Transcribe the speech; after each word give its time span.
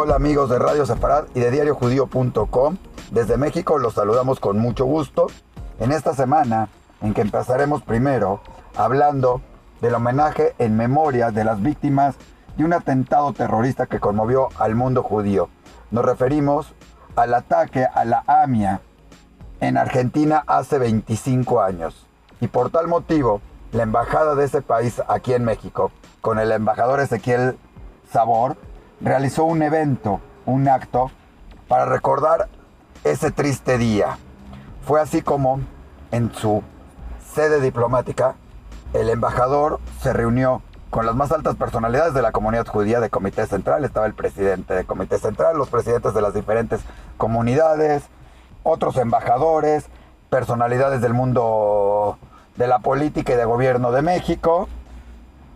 Hola 0.00 0.14
amigos 0.14 0.48
de 0.48 0.60
Radio 0.60 0.86
Sefarad 0.86 1.24
y 1.34 1.40
de 1.40 1.50
diariojudío.com. 1.50 2.76
Desde 3.10 3.36
México 3.36 3.78
los 3.78 3.94
saludamos 3.94 4.38
con 4.38 4.56
mucho 4.56 4.84
gusto. 4.84 5.26
En 5.80 5.90
esta 5.90 6.14
semana 6.14 6.68
en 7.02 7.14
que 7.14 7.20
empezaremos 7.20 7.82
primero 7.82 8.40
hablando 8.76 9.40
del 9.80 9.94
homenaje 9.94 10.54
en 10.60 10.76
memoria 10.76 11.32
de 11.32 11.42
las 11.42 11.60
víctimas 11.60 12.14
de 12.56 12.64
un 12.64 12.74
atentado 12.74 13.32
terrorista 13.32 13.86
que 13.86 13.98
conmovió 13.98 14.50
al 14.60 14.76
mundo 14.76 15.02
judío. 15.02 15.48
Nos 15.90 16.04
referimos 16.04 16.72
al 17.16 17.34
ataque 17.34 17.84
a 17.92 18.04
la 18.04 18.22
AMIA 18.28 18.80
en 19.58 19.76
Argentina 19.76 20.44
hace 20.46 20.78
25 20.78 21.60
años. 21.60 22.06
Y 22.40 22.46
por 22.46 22.70
tal 22.70 22.86
motivo, 22.86 23.40
la 23.72 23.82
embajada 23.82 24.36
de 24.36 24.44
ese 24.44 24.62
país 24.62 25.02
aquí 25.08 25.34
en 25.34 25.42
México, 25.42 25.90
con 26.20 26.38
el 26.38 26.52
embajador 26.52 27.00
Ezequiel 27.00 27.58
Sabor, 28.12 28.56
realizó 29.00 29.44
un 29.44 29.62
evento, 29.62 30.20
un 30.46 30.68
acto, 30.68 31.10
para 31.68 31.84
recordar 31.84 32.48
ese 33.04 33.30
triste 33.30 33.78
día. 33.78 34.18
Fue 34.84 35.00
así 35.00 35.22
como 35.22 35.60
en 36.10 36.32
su 36.34 36.62
sede 37.34 37.60
diplomática, 37.60 38.36
el 38.94 39.10
embajador 39.10 39.80
se 40.00 40.12
reunió 40.12 40.62
con 40.90 41.04
las 41.04 41.14
más 41.14 41.30
altas 41.30 41.56
personalidades 41.56 42.14
de 42.14 42.22
la 42.22 42.32
comunidad 42.32 42.66
judía 42.66 43.00
de 43.00 43.10
Comité 43.10 43.46
Central. 43.46 43.84
Estaba 43.84 44.06
el 44.06 44.14
presidente 44.14 44.74
de 44.74 44.84
Comité 44.84 45.18
Central, 45.18 45.58
los 45.58 45.68
presidentes 45.68 46.14
de 46.14 46.22
las 46.22 46.32
diferentes 46.32 46.80
comunidades, 47.18 48.04
otros 48.62 48.96
embajadores, 48.96 49.86
personalidades 50.30 51.00
del 51.00 51.12
mundo 51.12 52.18
de 52.56 52.66
la 52.66 52.78
política 52.78 53.34
y 53.34 53.36
de 53.36 53.44
gobierno 53.44 53.92
de 53.92 54.02
México, 54.02 54.68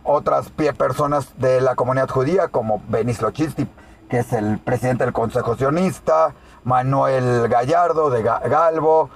otras 0.05 0.51
personas 0.51 1.29
de 1.39 1.61
la 1.61 1.75
comunidad 1.75 2.09
judía 2.09 2.49
como 2.49 2.83
Benis 2.89 3.23
Lochisti, 3.23 3.69
que 4.09 4.21
es 4.21 4.33
el 4.33 4.59
presidente 4.59 5.05
del 5.05 5.13
Consejo 5.13 5.57
Sionista, 5.57 6.35
Manuel 6.65 7.49
Gallardo 7.49 8.11
de 8.11 8.23
Galvo, 8.23 9.11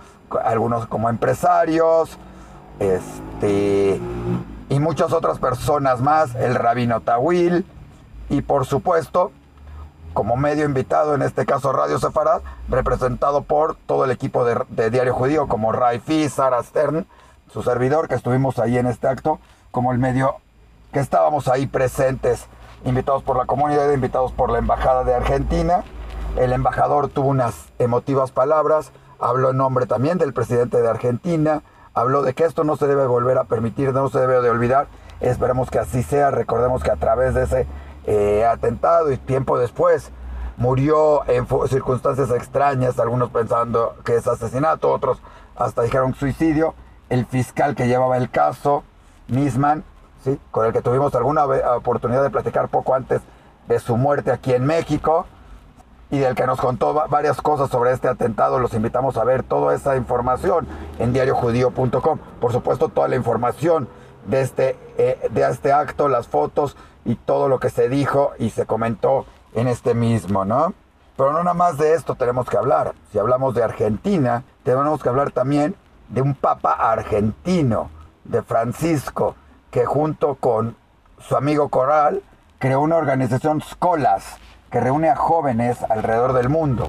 algunos 0.44 0.86
como 0.86 1.08
empresarios, 1.08 2.18
este, 2.78 4.00
y 4.68 4.80
muchas 4.80 5.12
otras 5.12 5.38
personas 5.38 6.00
más, 6.00 6.34
el 6.34 6.54
rabino 6.54 7.00
Tawil, 7.00 7.64
y 8.28 8.42
por 8.42 8.66
supuesto, 8.66 9.32
como 10.12 10.36
medio 10.36 10.64
invitado, 10.64 11.14
en 11.14 11.22
este 11.22 11.44
caso 11.44 11.72
Radio 11.72 11.98
Sefarad, 11.98 12.40
representado 12.68 13.42
por 13.42 13.76
todo 13.76 14.04
el 14.04 14.10
equipo 14.10 14.44
de, 14.44 14.90
Diario 14.90 15.14
Judío, 15.14 15.46
como 15.46 15.72
Raifi, 15.72 16.28
Sara 16.28 16.62
Stern, 16.62 17.06
su 17.52 17.62
servidor, 17.62 18.08
que 18.08 18.14
estuvimos 18.14 18.58
ahí 18.58 18.78
en 18.78 18.86
este 18.86 19.08
acto, 19.08 19.38
como 19.70 19.92
el 19.92 19.98
medio 19.98 20.36
que 20.92 21.00
estábamos 21.00 21.48
ahí 21.48 21.66
presentes, 21.66 22.46
invitados 22.84 23.22
por 23.22 23.36
la 23.36 23.46
comunidad, 23.46 23.92
invitados 23.92 24.32
por 24.32 24.50
la 24.50 24.58
Embajada 24.58 25.04
de 25.04 25.14
Argentina. 25.14 25.82
El 26.36 26.52
embajador 26.52 27.08
tuvo 27.08 27.28
unas 27.28 27.72
emotivas 27.78 28.30
palabras, 28.30 28.92
habló 29.18 29.50
en 29.50 29.56
nombre 29.56 29.86
también 29.86 30.18
del 30.18 30.34
presidente 30.34 30.80
de 30.80 30.88
Argentina, 30.88 31.62
habló 31.94 32.22
de 32.22 32.34
que 32.34 32.44
esto 32.44 32.62
no 32.62 32.76
se 32.76 32.86
debe 32.86 33.06
volver 33.06 33.38
a 33.38 33.44
permitir, 33.44 33.92
no 33.92 34.08
se 34.08 34.20
debe 34.20 34.40
de 34.42 34.50
olvidar. 34.50 34.86
Esperemos 35.20 35.70
que 35.70 35.78
así 35.78 36.02
sea. 36.02 36.30
Recordemos 36.30 36.82
que 36.82 36.90
a 36.90 36.96
través 36.96 37.34
de 37.34 37.44
ese 37.44 37.66
eh, 38.04 38.44
atentado 38.44 39.10
y 39.10 39.16
tiempo 39.16 39.58
después 39.58 40.12
murió 40.58 41.26
en 41.28 41.46
circunstancias 41.68 42.30
extrañas, 42.30 42.98
algunos 42.98 43.30
pensando 43.30 43.96
que 44.04 44.16
es 44.16 44.26
asesinato, 44.26 44.92
otros 44.92 45.22
hasta 45.56 45.82
dijeron 45.82 46.14
suicidio. 46.14 46.74
El 47.08 47.24
fiscal 47.26 47.74
que 47.74 47.86
llevaba 47.86 48.16
el 48.16 48.30
caso, 48.30 48.82
Nisman, 49.28 49.84
con 50.50 50.66
el 50.66 50.72
que 50.72 50.82
tuvimos 50.82 51.14
alguna 51.14 51.44
oportunidad 51.76 52.22
de 52.22 52.30
platicar 52.30 52.68
poco 52.68 52.94
antes 52.94 53.20
de 53.68 53.80
su 53.80 53.96
muerte 53.96 54.30
aquí 54.30 54.52
en 54.52 54.64
México, 54.64 55.26
y 56.10 56.18
del 56.18 56.34
que 56.34 56.46
nos 56.46 56.60
contó 56.60 56.94
varias 57.08 57.40
cosas 57.40 57.70
sobre 57.70 57.92
este 57.92 58.08
atentado. 58.08 58.58
Los 58.58 58.74
invitamos 58.74 59.16
a 59.16 59.24
ver 59.24 59.42
toda 59.42 59.74
esa 59.74 59.96
información 59.96 60.66
en 60.98 61.12
diariojudío.com. 61.12 62.18
Por 62.40 62.52
supuesto, 62.52 62.88
toda 62.88 63.08
la 63.08 63.16
información 63.16 63.88
de 64.26 64.40
este, 64.40 64.76
eh, 64.98 65.28
de 65.30 65.48
este 65.48 65.72
acto, 65.72 66.08
las 66.08 66.28
fotos 66.28 66.76
y 67.04 67.16
todo 67.16 67.48
lo 67.48 67.58
que 67.58 67.70
se 67.70 67.88
dijo 67.88 68.32
y 68.38 68.50
se 68.50 68.66
comentó 68.66 69.26
en 69.54 69.68
este 69.68 69.94
mismo, 69.94 70.44
¿no? 70.44 70.74
Pero 71.16 71.32
no 71.32 71.42
nada 71.42 71.54
más 71.54 71.78
de 71.78 71.94
esto 71.94 72.14
tenemos 72.14 72.48
que 72.48 72.56
hablar. 72.56 72.94
Si 73.10 73.18
hablamos 73.18 73.54
de 73.54 73.62
Argentina, 73.62 74.44
tenemos 74.64 75.02
que 75.02 75.08
hablar 75.08 75.30
también 75.30 75.74
de 76.08 76.20
un 76.22 76.34
papa 76.34 76.72
argentino, 76.72 77.90
de 78.24 78.42
Francisco, 78.42 79.34
que 79.76 79.84
junto 79.84 80.36
con 80.36 80.74
su 81.18 81.36
amigo 81.36 81.68
Coral 81.68 82.22
creó 82.58 82.80
una 82.80 82.96
organización 82.96 83.60
Scolas, 83.60 84.38
que 84.70 84.80
reúne 84.80 85.10
a 85.10 85.16
jóvenes 85.16 85.76
alrededor 85.90 86.32
del 86.32 86.48
mundo. 86.48 86.88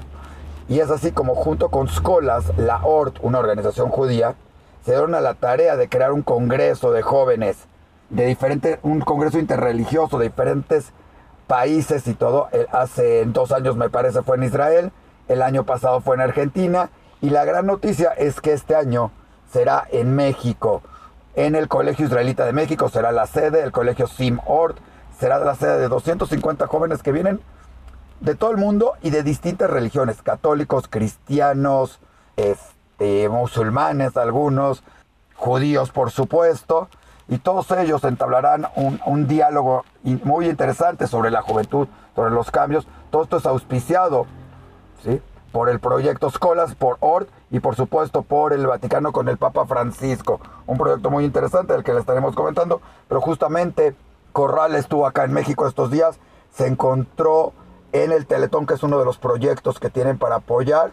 Y 0.70 0.80
es 0.80 0.90
así 0.90 1.12
como 1.12 1.34
junto 1.34 1.68
con 1.68 1.90
Skolas, 1.90 2.56
la 2.56 2.80
ORT, 2.82 3.18
una 3.20 3.40
organización 3.40 3.90
judía, 3.90 4.36
se 4.86 4.92
dieron 4.92 5.14
a 5.14 5.20
la 5.20 5.34
tarea 5.34 5.76
de 5.76 5.90
crear 5.90 6.12
un 6.12 6.22
congreso 6.22 6.90
de 6.90 7.02
jóvenes, 7.02 7.58
de 8.08 8.24
diferentes, 8.24 8.78
un 8.82 9.02
congreso 9.02 9.38
interreligioso 9.38 10.18
de 10.18 10.28
diferentes 10.28 10.94
países 11.46 12.06
y 12.06 12.14
todo. 12.14 12.48
Hace 12.72 13.26
dos 13.26 13.52
años 13.52 13.76
me 13.76 13.90
parece 13.90 14.22
fue 14.22 14.38
en 14.38 14.44
Israel, 14.44 14.92
el 15.28 15.42
año 15.42 15.64
pasado 15.64 16.00
fue 16.00 16.16
en 16.16 16.22
Argentina 16.22 16.88
y 17.20 17.28
la 17.28 17.44
gran 17.44 17.66
noticia 17.66 18.12
es 18.12 18.40
que 18.40 18.54
este 18.54 18.74
año 18.74 19.10
será 19.52 19.86
en 19.90 20.16
México. 20.16 20.80
En 21.38 21.54
el 21.54 21.68
Colegio 21.68 22.04
Israelita 22.04 22.44
de 22.44 22.52
México 22.52 22.88
será 22.88 23.12
la 23.12 23.28
sede, 23.28 23.62
el 23.62 23.70
Colegio 23.70 24.08
Sim 24.08 24.40
Ort 24.44 24.78
será 25.20 25.38
la 25.38 25.54
sede 25.54 25.78
de 25.78 25.86
250 25.86 26.66
jóvenes 26.66 27.00
que 27.00 27.12
vienen 27.12 27.40
de 28.18 28.34
todo 28.34 28.50
el 28.50 28.56
mundo 28.56 28.94
y 29.02 29.10
de 29.10 29.22
distintas 29.22 29.70
religiones, 29.70 30.20
católicos, 30.20 30.88
cristianos, 30.88 32.00
este, 32.34 33.28
musulmanes, 33.28 34.16
algunos, 34.16 34.82
judíos 35.36 35.92
por 35.92 36.10
supuesto, 36.10 36.88
y 37.28 37.38
todos 37.38 37.70
ellos 37.70 38.02
entablarán 38.02 38.66
un, 38.74 39.28
diálogo 39.28 39.84
muy 40.02 40.48
interesante 40.48 41.06
sobre 41.06 41.30
la 41.30 41.42
juventud, 41.42 41.86
sobre 42.16 42.32
los 42.32 42.50
cambios. 42.50 42.88
Todo 43.12 43.22
esto 43.22 43.36
es 43.36 43.46
auspiciado 43.46 44.26
¿sí? 45.04 45.22
Por 45.52 45.68
el 45.68 45.80
proyecto 45.80 46.30
Scolas, 46.30 46.74
por 46.74 46.96
ORT 47.00 47.28
y 47.50 47.60
por 47.60 47.76
supuesto 47.76 48.22
por 48.22 48.52
el 48.52 48.66
Vaticano 48.66 49.12
con 49.12 49.28
el 49.28 49.38
Papa 49.38 49.66
Francisco. 49.66 50.40
Un 50.66 50.78
proyecto 50.78 51.10
muy 51.10 51.24
interesante 51.24 51.72
del 51.72 51.84
que 51.84 51.92
le 51.92 52.00
estaremos 52.00 52.34
comentando, 52.34 52.80
pero 53.08 53.20
justamente 53.20 53.94
Corral 54.32 54.74
estuvo 54.74 55.06
acá 55.06 55.24
en 55.24 55.32
México 55.32 55.66
estos 55.66 55.90
días, 55.90 56.18
se 56.50 56.66
encontró 56.66 57.52
en 57.92 58.12
el 58.12 58.26
Teletón, 58.26 58.66
que 58.66 58.74
es 58.74 58.82
uno 58.82 58.98
de 58.98 59.04
los 59.04 59.18
proyectos 59.18 59.80
que 59.80 59.90
tienen 59.90 60.18
para 60.18 60.36
apoyar, 60.36 60.92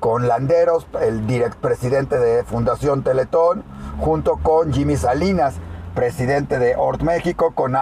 con 0.00 0.28
Landeros, 0.28 0.86
el 1.00 1.26
direct 1.26 1.56
presidente 1.56 2.18
de 2.18 2.44
Fundación 2.44 3.02
Teletón, 3.02 3.64
junto 3.98 4.36
con 4.42 4.72
Jimmy 4.72 4.96
Salinas, 4.96 5.54
presidente 5.94 6.58
de 6.58 6.76
Ort 6.76 7.02
México, 7.02 7.52
con, 7.54 7.74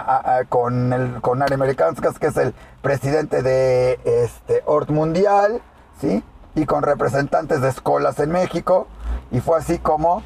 con, 0.49 0.93
el, 0.93 1.21
con 1.21 1.41
Are 1.41 1.53
Americanskas, 1.53 2.17
que 2.17 2.27
es 2.27 2.37
el 2.37 2.53
presidente 2.81 3.41
de 3.41 3.99
este, 4.05 4.63
Ort 4.65 4.89
Mundial, 4.89 5.61
¿sí? 5.99 6.23
y 6.55 6.65
con 6.65 6.83
representantes 6.83 7.61
de 7.61 7.69
escuelas 7.69 8.19
en 8.19 8.31
México. 8.31 8.87
Y 9.31 9.41
fue 9.41 9.57
así 9.57 9.77
como 9.77 10.23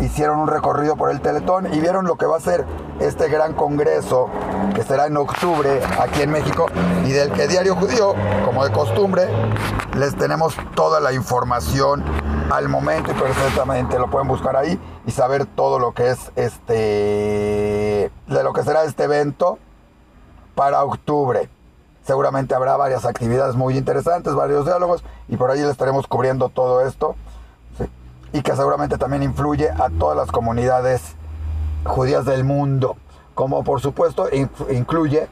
hicieron 0.00 0.38
un 0.38 0.48
recorrido 0.48 0.96
por 0.96 1.10
el 1.10 1.20
Teletón 1.20 1.72
y 1.72 1.80
vieron 1.80 2.06
lo 2.06 2.16
que 2.16 2.26
va 2.26 2.36
a 2.36 2.40
ser 2.40 2.64
este 3.00 3.28
gran 3.28 3.52
congreso 3.54 4.28
que 4.74 4.82
será 4.82 5.06
en 5.06 5.16
octubre 5.16 5.80
aquí 6.00 6.22
en 6.22 6.30
México 6.30 6.66
y 7.04 7.12
del 7.12 7.30
que 7.32 7.46
Diario 7.46 7.76
Judío, 7.76 8.14
como 8.44 8.64
de 8.64 8.72
costumbre, 8.72 9.28
les 9.96 10.16
tenemos 10.16 10.56
toda 10.74 11.00
la 11.00 11.12
información 11.12 12.02
al 12.50 12.68
momento 12.68 13.10
y 13.10 13.14
perfectamente 13.14 13.98
lo 13.98 14.10
pueden 14.10 14.28
buscar 14.28 14.56
ahí 14.56 14.78
y 15.06 15.10
saber 15.10 15.46
todo 15.46 15.78
lo 15.78 15.92
que 15.92 16.10
es 16.10 16.32
este 16.36 18.10
de 18.26 18.42
lo 18.42 18.52
que 18.52 18.62
será 18.62 18.84
este 18.84 19.04
evento 19.04 19.58
para 20.54 20.84
octubre. 20.84 21.48
Seguramente 22.04 22.54
habrá 22.54 22.76
varias 22.76 23.04
actividades 23.04 23.54
muy 23.54 23.76
interesantes, 23.76 24.34
varios 24.34 24.64
diálogos 24.64 25.04
y 25.28 25.36
por 25.36 25.50
ahí 25.50 25.60
les 25.60 25.70
estaremos 25.70 26.06
cubriendo 26.06 26.48
todo 26.48 26.86
esto 26.86 27.14
y 28.32 28.42
que 28.42 28.56
seguramente 28.56 28.98
también 28.98 29.22
influye 29.22 29.70
a 29.70 29.88
todas 29.98 30.16
las 30.16 30.30
comunidades 30.32 31.16
judías 31.84 32.24
del 32.24 32.44
mundo, 32.44 32.96
como 33.34 33.62
por 33.62 33.80
supuesto 33.80 34.28
incluye 34.70 35.28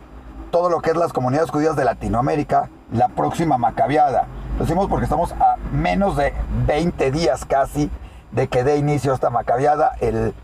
todo 0.51 0.69
lo 0.69 0.81
que 0.81 0.91
es 0.91 0.97
las 0.97 1.13
comunidades 1.13 1.51
judías 1.51 1.77
de 1.77 1.85
Latinoamérica, 1.85 2.71
la 2.93 3.09
próxima 3.09 3.57
macabiada. 3.57 4.27
Lo 4.59 4.65
decimos 4.65 4.89
porque 4.89 5.05
estamos 5.05 5.33
a 5.33 5.57
menos 5.73 6.17
de 6.17 6.35
20 6.67 7.11
días 7.11 7.45
casi 7.45 7.91
de 8.33 8.49
que 8.49 8.65
dé 8.65 8.77
inicio 8.77 9.15
esta 9.15 9.31
macabiada. 9.31 9.93
El 10.01 10.35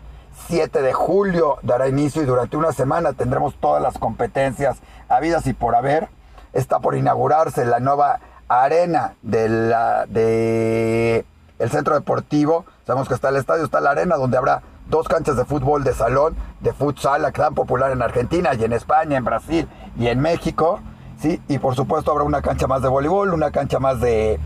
7 0.47 0.81
de 0.81 0.93
julio 0.93 1.57
dará 1.61 1.87
inicio 1.87 2.21
y 2.21 2.25
durante 2.25 2.57
una 2.57 2.71
semana 2.71 3.13
tendremos 3.13 3.55
todas 3.55 3.81
las 3.81 3.97
competencias 3.97 4.77
habidas 5.09 5.45
y 5.47 5.53
por 5.53 5.75
haber. 5.75 6.09
Está 6.53 6.79
por 6.79 6.95
inaugurarse 6.95 7.65
la 7.65 7.79
nueva 7.79 8.19
arena 8.47 9.15
de 9.21 11.25
centro 11.69 11.95
deportivo. 11.95 12.65
Sabemos 12.85 13.07
que 13.07 13.13
está 13.13 13.29
el 13.29 13.35
estadio, 13.35 13.65
está 13.65 13.81
la 13.81 13.91
arena, 13.91 14.15
donde 14.15 14.37
habrá 14.37 14.63
dos 14.89 15.07
canchas 15.07 15.35
de 15.35 15.45
fútbol 15.45 15.83
de 15.83 15.93
salón, 15.93 16.35
de 16.61 16.73
futsal, 16.73 17.31
tan 17.33 17.53
popular 17.53 17.91
en 17.91 18.01
Argentina 18.01 18.53
y 18.53 18.63
en 18.63 18.73
España, 18.73 19.17
en 19.17 19.25
Brasil 19.25 19.67
y 19.97 20.07
en 20.07 20.19
México. 20.19 20.79
¿sí? 21.19 21.41
Y 21.47 21.59
por 21.59 21.75
supuesto 21.75 22.11
habrá 22.11 22.23
una 22.23 22.41
cancha 22.41 22.67
más 22.67 22.81
de 22.81 22.87
voleibol, 22.87 23.33
una 23.33 23.51
cancha 23.51 23.79
más 23.79 23.99
de, 23.99 24.39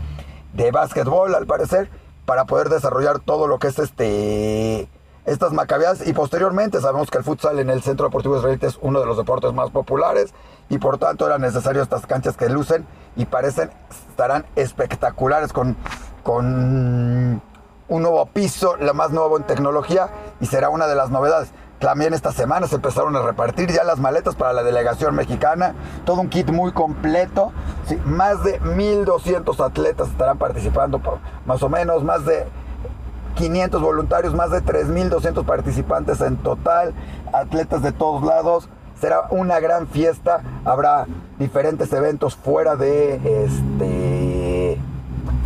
de 0.52 0.70
básquetbol, 0.70 1.34
al 1.34 1.46
parecer, 1.46 1.90
para 2.24 2.44
poder 2.44 2.68
desarrollar 2.68 3.20
todo 3.20 3.46
lo 3.46 3.58
que 3.58 3.68
es 3.68 3.78
este 3.78 4.88
estas 5.24 5.52
macabeadas 5.52 6.06
y 6.06 6.12
posteriormente 6.12 6.80
sabemos 6.80 7.10
que 7.10 7.18
el 7.18 7.24
futsal 7.24 7.58
en 7.58 7.70
el 7.70 7.82
Centro 7.82 8.06
Deportivo 8.06 8.36
Israelita 8.36 8.66
es 8.66 8.78
uno 8.80 9.00
de 9.00 9.06
los 9.06 9.16
deportes 9.16 9.52
más 9.52 9.70
populares 9.70 10.34
y 10.68 10.78
por 10.78 10.98
tanto 10.98 11.26
eran 11.26 11.40
necesarias 11.40 11.84
estas 11.84 12.06
canchas 12.06 12.36
que 12.36 12.48
lucen 12.48 12.86
y 13.16 13.26
parecen 13.26 13.70
estarán 14.08 14.44
espectaculares 14.56 15.52
con, 15.52 15.76
con 16.22 17.40
un 17.88 18.02
nuevo 18.02 18.26
piso, 18.26 18.76
lo 18.76 18.94
más 18.94 19.10
nuevo 19.10 19.36
en 19.36 19.44
tecnología 19.44 20.08
y 20.40 20.46
será 20.46 20.70
una 20.70 20.86
de 20.86 20.94
las 20.94 21.10
novedades. 21.10 21.52
También 21.78 22.14
esta 22.14 22.30
semana 22.30 22.68
se 22.68 22.76
empezaron 22.76 23.16
a 23.16 23.22
repartir 23.22 23.72
ya 23.72 23.82
las 23.82 23.98
maletas 23.98 24.36
para 24.36 24.52
la 24.52 24.62
delegación 24.62 25.16
mexicana, 25.16 25.74
todo 26.04 26.20
un 26.20 26.28
kit 26.28 26.48
muy 26.50 26.72
completo. 26.72 27.52
más 28.04 28.44
de 28.44 28.60
1.200 28.60 29.64
atletas 29.64 30.08
estarán 30.08 30.38
participando, 30.38 31.00
más 31.44 31.62
o 31.62 31.68
menos, 31.68 32.04
más 32.04 32.24
de 32.24 32.46
500 33.34 33.80
voluntarios, 33.80 34.34
más 34.34 34.50
de 34.50 34.62
3.200 34.62 35.44
participantes 35.44 36.20
en 36.20 36.36
total, 36.36 36.94
atletas 37.32 37.82
de 37.82 37.92
todos 37.92 38.22
lados. 38.22 38.68
Será 39.00 39.26
una 39.30 39.58
gran 39.58 39.88
fiesta, 39.88 40.42
habrá 40.64 41.06
diferentes 41.38 41.92
eventos 41.92 42.36
fuera 42.36 42.76
de 42.76 43.44
este 43.44 44.78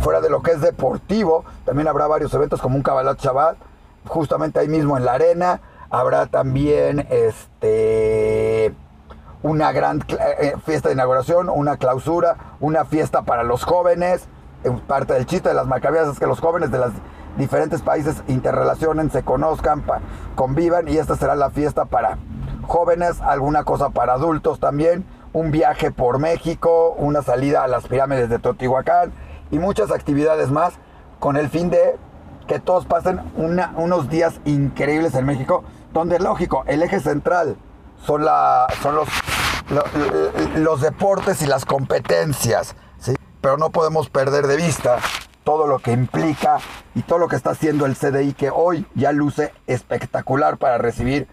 fuera 0.01 0.21
de 0.21 0.29
lo 0.29 0.43
que 0.43 0.51
es 0.51 0.61
deportivo, 0.61 1.43
también 1.65 1.87
habrá 1.87 2.07
varios 2.07 2.33
eventos 2.33 2.61
como 2.61 2.75
un 2.75 2.83
Cabalat 2.83 3.19
Shabbat, 3.19 3.57
justamente 4.05 4.59
ahí 4.59 4.67
mismo 4.67 4.95
en 4.95 5.05
la 5.05 5.13
arena 5.13 5.59
Habrá 5.89 6.25
también 6.25 7.07
este, 7.09 8.73
una 9.41 9.71
gran 9.71 10.03
eh, 10.09 10.55
fiesta 10.65 10.89
de 10.89 10.95
inauguración, 10.95 11.49
una 11.49 11.77
clausura, 11.77 12.35
una 12.59 12.83
fiesta 12.83 13.21
para 13.21 13.43
los 13.43 13.63
jóvenes. 13.63 14.27
Eh, 14.65 14.71
parte 14.85 15.13
del 15.13 15.25
chiste 15.25 15.47
de 15.47 15.55
las 15.55 15.65
macabeas 15.65 16.09
es 16.09 16.19
que 16.19 16.27
los 16.27 16.41
jóvenes 16.41 16.71
de 16.71 16.79
los 16.79 16.91
diferentes 17.37 17.81
países 17.81 18.23
interrelacionen, 18.27 19.11
se 19.11 19.23
conozcan, 19.23 19.83
convivan 20.35 20.87
y 20.87 20.97
esta 20.97 21.15
será 21.15 21.35
la 21.35 21.49
fiesta 21.49 21.85
para 21.85 22.17
jóvenes, 22.63 23.21
alguna 23.21 23.63
cosa 23.63 23.89
para 23.89 24.13
adultos 24.13 24.59
también, 24.59 25.05
un 25.33 25.51
viaje 25.51 25.91
por 25.91 26.19
México, 26.19 26.95
una 26.97 27.21
salida 27.21 27.63
a 27.63 27.67
las 27.67 27.87
pirámides 27.87 28.29
de 28.29 28.39
Teotihuacán 28.39 29.13
y 29.51 29.59
muchas 29.59 29.91
actividades 29.91 30.51
más 30.51 30.73
con 31.19 31.37
el 31.37 31.49
fin 31.49 31.69
de 31.69 31.97
que 32.47 32.59
todos 32.59 32.85
pasen 32.85 33.21
unos 33.35 34.09
días 34.09 34.39
increíbles 34.45 35.15
en 35.15 35.25
México 35.25 35.63
donde 35.93 36.19
lógico, 36.19 36.63
el 36.67 36.83
eje 36.83 36.99
central 36.99 37.57
son, 38.05 38.23
la, 38.23 38.67
son 38.81 38.95
los, 38.95 39.07
los 40.55 40.81
deportes 40.81 41.41
y 41.41 41.47
las 41.47 41.65
competencias, 41.65 42.75
¿sí? 42.99 43.15
pero 43.41 43.57
no 43.57 43.71
podemos 43.71 44.09
perder 44.09 44.47
de 44.47 44.57
vista 44.57 44.97
todo 45.47 45.65
lo 45.65 45.79
que 45.79 45.93
implica 45.93 46.57
y 46.93 47.03
todo 47.03 47.19
lo 47.19 47.29
que 47.29 47.37
está 47.37 47.51
haciendo 47.51 47.85
el 47.85 47.95
CDI 47.95 48.33
que 48.33 48.49
hoy 48.49 48.85
ya 48.95 49.13
luce 49.13 49.53
espectacular 49.65 50.57
para 50.57 50.77
recibir 50.77 51.25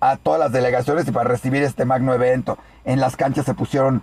a 0.00 0.16
todas 0.16 0.40
las 0.40 0.52
delegaciones 0.52 1.06
y 1.06 1.10
para 1.10 1.28
recibir 1.28 1.62
este 1.62 1.84
magno 1.84 2.14
evento. 2.14 2.56
En 2.86 2.98
las 2.98 3.14
canchas 3.14 3.44
se 3.44 3.52
pusieron 3.52 4.00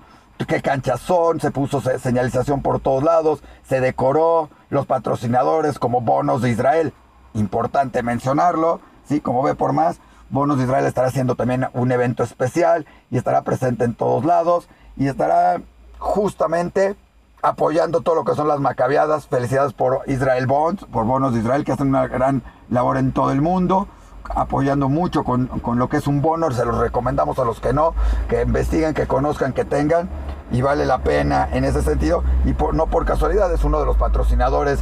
qué 0.48 0.62
canchas 0.62 1.00
son, 1.00 1.40
se 1.40 1.50
puso 1.50 1.82
señalización 1.82 2.62
por 2.62 2.80
todos 2.80 3.04
lados, 3.04 3.42
se 3.68 3.82
decoró 3.82 4.52
los 4.70 4.86
patrocinadores 4.86 5.80
como 5.80 6.02
Bonos 6.02 6.44
de 6.44 6.52
Israel, 6.52 6.94
importante 7.34 8.04
mencionarlo, 8.04 8.82
sí, 9.10 9.20
como 9.20 9.42
ve 9.42 9.56
por 9.56 9.74
más, 9.74 10.00
Bonos 10.30 10.60
de 10.60 10.66
Israel 10.66 10.86
estará 10.86 11.08
haciendo 11.08 11.34
también 11.34 11.70
un 11.74 11.92
evento 11.92 12.22
especial 12.22 12.86
y 13.10 13.18
estará 13.18 13.42
presente 13.42 13.84
en 13.84 13.96
todos 13.96 14.26
lados 14.26 14.70
y 14.96 15.08
estará 15.08 15.60
justamente 15.98 16.96
apoyando 17.42 18.02
todo 18.02 18.16
lo 18.16 18.26
que 18.26 18.36
son 18.36 18.48
las 18.48 18.60
macabeadas. 18.60 19.28
Felicidades 19.28 19.74
por 19.74 20.02
Israel 20.08 20.48
Bonds, 20.48 20.86
por 20.86 21.06
Bonos 21.06 21.34
de 21.34 21.40
Israel, 21.40 21.64
que 21.64 21.72
hacen 21.72 21.88
una 21.88 22.08
gran 22.08 22.44
labor 22.70 22.98
en 22.98 23.12
todo 23.12 23.32
el 23.32 23.42
mundo, 23.42 23.88
apoyando 24.30 24.90
mucho 24.90 25.24
con, 25.24 25.50
lo 25.76 25.90
que 25.90 25.98
es 25.98 26.08
un 26.08 26.22
bono. 26.22 26.50
Se 26.52 26.66
los 26.66 26.78
recomendamos 26.78 27.38
a 27.40 27.46
los 27.46 27.60
que 27.60 27.74
no, 27.74 27.94
que 28.28 28.42
investiguen, 28.42 28.94
que 28.94 29.08
conozcan, 29.08 29.54
que 29.54 29.66
tengan. 29.66 30.10
Y 30.52 30.62
vale 30.62 30.86
la 30.86 31.00
pena 31.00 31.50
en 31.52 31.66
ese 31.66 31.82
sentido. 31.82 32.24
Y 32.46 32.54
por, 32.54 32.74
no 32.74 32.88
por 32.88 33.06
casualidad, 33.06 33.52
es 33.54 33.64
uno 33.64 33.80
de 33.80 33.86
los 33.86 33.98
patrocinadores 33.98 34.80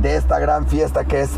de 0.00 0.16
esta 0.16 0.38
gran 0.38 0.66
fiesta 0.66 1.04
que 1.04 1.22
es, 1.22 1.30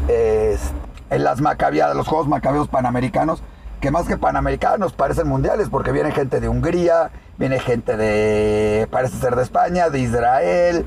en 1.10 1.24
las 1.24 1.40
macabeadas, 1.40 1.96
los 1.96 2.08
Juegos 2.08 2.26
Macabeos 2.26 2.68
Panamericanos, 2.68 3.42
que 3.86 3.92
más 3.92 4.08
que 4.08 4.16
Panamericanos 4.16 4.94
parecen 4.94 5.28
mundiales, 5.28 5.68
porque 5.68 5.92
viene 5.92 6.10
gente 6.10 6.40
de 6.40 6.48
Hungría, 6.48 7.12
viene 7.38 7.60
gente 7.60 7.96
de, 7.96 8.88
parece 8.90 9.16
ser 9.18 9.36
de 9.36 9.44
España, 9.44 9.90
de 9.90 10.00
Israel, 10.00 10.84